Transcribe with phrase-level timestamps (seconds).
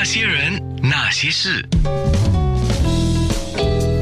[0.00, 1.60] 那些人，那些事，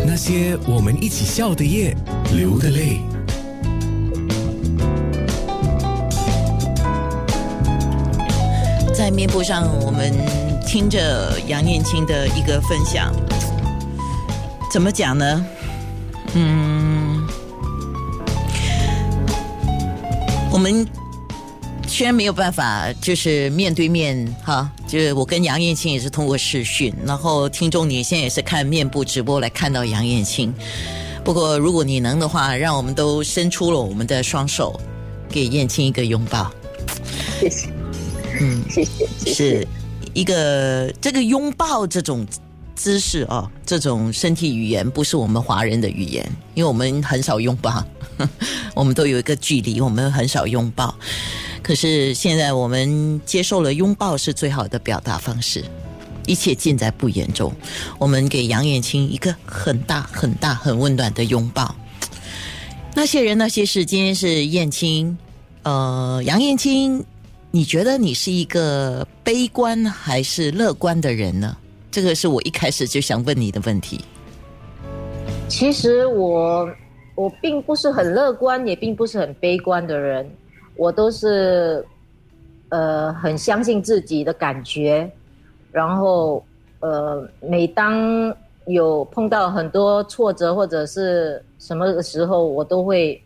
[0.06, 1.96] 那些我们一起笑的夜，
[2.34, 3.00] 流的泪。
[8.94, 10.12] 在面部上，我们
[10.66, 13.10] 听着杨念青的一个分享，
[14.70, 15.46] 怎么讲呢？
[16.34, 17.26] 嗯，
[20.52, 20.86] 我们
[21.88, 30.52] 虽然没有办法，就是面对面哈，就是我跟杨燕青也是通过视讯，然后听众你现在也是看面部直播来看到杨燕青。
[31.24, 34.78] 不过如果你能的话，让我们都伸出了我们的双手，
[35.28, 36.52] 给燕青一个拥抱。
[37.40, 37.68] 谢谢，
[38.40, 39.68] 嗯，谢谢是
[40.12, 42.26] 一个这个拥抱这种
[42.74, 47.82] 姿势哦，这种身体语言不是我们华人的语言，因为我们很少拥抱，
[48.74, 50.94] 我们都有一个距离，我们很少拥抱。
[51.66, 55.64] 可是现在我们接受了拥抱是最好的表达方式，
[56.24, 57.52] 一切尽在不言中。
[57.98, 61.74] 我们给杨燕青一个很大很大很温暖的拥抱。
[62.94, 65.18] 那些人那些事，今天是燕青，
[65.64, 67.04] 呃，杨燕青，
[67.50, 71.56] 你觉得你是一个悲观还是乐观的人呢？
[71.90, 74.00] 这个是我一开始就想问你的问题。
[75.48, 76.70] 其实我
[77.16, 80.30] 我并不是很乐观，也并不是很悲观的人，
[80.76, 81.84] 我都是
[82.68, 85.10] 呃很相信自己的感觉，
[85.72, 86.44] 然后
[86.80, 88.34] 呃每当
[88.66, 93.22] 有碰到很多挫折或者是什么的时候，我都会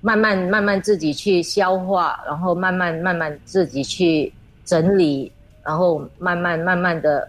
[0.00, 4.32] 慢慢慢慢自己去消化，然后慢慢慢慢自己去
[4.64, 5.30] 整理，
[5.62, 7.28] 然后慢慢慢慢的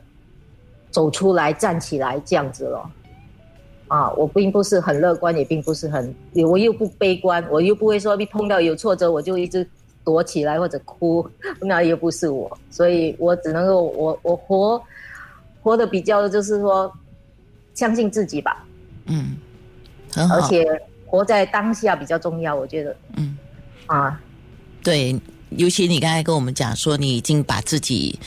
[0.92, 2.90] 走出来，站起来这样子咯。
[3.88, 6.14] 啊，我并不是很乐观，也并不是很，
[6.48, 9.68] 我又不悲观，我又不会说一碰到有挫折我就一直
[10.04, 11.30] 躲起来或者哭，
[11.62, 14.82] 那又不是我，所以我只能够我我活
[15.62, 16.92] 活的比较就是说
[17.74, 18.66] 相信自己吧，
[19.06, 19.38] 嗯，
[20.12, 20.36] 很好。
[20.36, 20.66] 而且
[21.06, 23.38] 活在当下比较重要，我觉得嗯，
[23.86, 24.20] 啊，
[24.84, 25.20] 对，
[25.52, 28.20] 尤其你刚才跟我们讲说，你已经把自己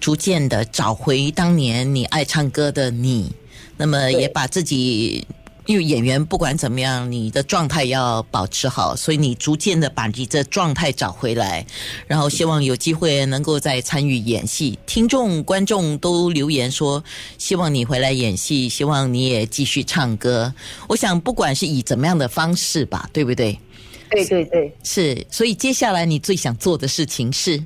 [0.00, 3.32] 逐渐的找回当年你爱唱歌的你，
[3.76, 5.26] 那么也把自己。
[5.66, 11.64] 因为演员不管怎么样，你的状态要保持好，所以你逐渐的把你的状态找回来，
[12.06, 14.78] 然后希望有机会能够再参与演戏。
[14.84, 17.02] 听众、观众都留言说，
[17.38, 20.52] 希望你回来演戏，希望你也继续唱歌。
[20.86, 23.58] 我想，不管是以怎么样的方式吧，对不对？
[24.10, 27.64] 对对对，是，所以接下来你最想做的事情是，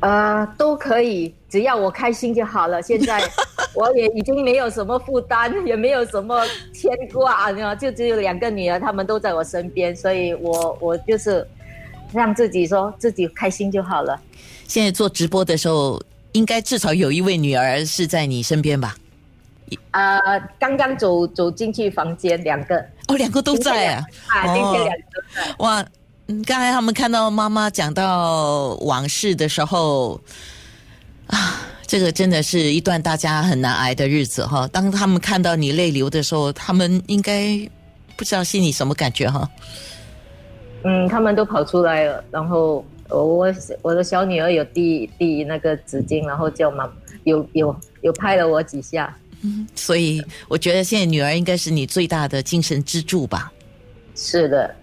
[0.00, 2.80] 呃，都可以，只要我开心就好了。
[2.82, 3.20] 现在
[3.74, 6.42] 我也已经没有什么负担，也没有什么
[6.72, 11.46] 牵挂，就只有两个女儿，她们都在我身边，所以我我就是
[12.12, 14.20] 让自己说自己开心就好了。
[14.68, 16.02] 现在做直播的时候，
[16.32, 18.94] 应该至少有一位女儿是在你身边吧？
[19.90, 20.20] 呃，
[20.60, 24.04] 刚刚走走进去房间，两个哦，两个都在啊！
[24.28, 25.54] 啊，今天哦两个都在。
[25.58, 25.84] 哇，
[26.28, 30.20] 嗯刚才他们看到妈妈讲到往事的时候，
[31.28, 34.66] 啊，这个真的是一段大家很难挨的日子哈。
[34.68, 37.56] 当他们看到你泪流的时候，他们应该
[38.16, 39.48] 不知道心里什么感觉哈。
[40.82, 46.88] 嗯，他们都跑出来了，然后我我我的小女儿有递递那个纸巾，然后叫妈
[47.22, 49.16] 有有有拍了我几下。
[49.76, 53.52] 所以我觉得现在女儿应该是你最大的精神支柱吧。
[54.16, 54.74] 是的，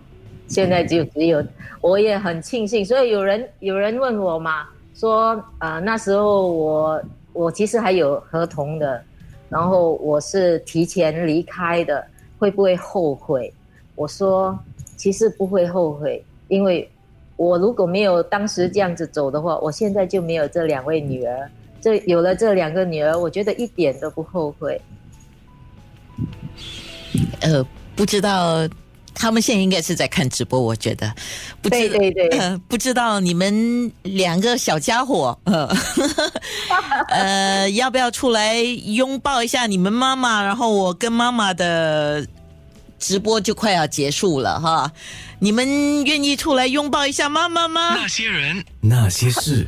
[0.53, 1.43] 现在就只有
[1.81, 7.03] 我也很庆幸，所以有人有人问我嘛，说呃那时候我
[7.33, 9.03] 我其实还有合同的，
[9.49, 12.05] 然后我是提前离开的，
[12.37, 13.51] 会不会后悔？
[13.95, 14.57] 我说
[14.95, 16.87] 其实不会后悔，因为
[17.35, 21.49] 我如果没有当时这样子走的话，我现在就没有这两位女儿。
[21.81, 24.79] 这有了这两个女儿，我觉得一点都不后悔。
[27.41, 27.65] 呃，
[27.95, 28.67] 不知道
[29.13, 31.13] 他们现在应该是在看直播，我觉得
[31.61, 35.69] 不知对对对呃，不知道你们两个小家伙，呃，
[37.09, 40.43] 呃，要不要出来拥抱一下你们妈妈？
[40.43, 42.25] 然后我跟妈妈的
[42.99, 44.91] 直播就快要结束了哈，
[45.39, 47.95] 你们愿意出来拥抱一下妈妈吗？
[47.95, 49.67] 那些人，那些事。